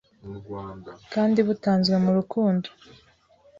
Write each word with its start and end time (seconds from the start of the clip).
kandi 1.13 1.39
butanzwe 1.47 1.95
mu 2.03 2.11
rukundo 2.17 2.67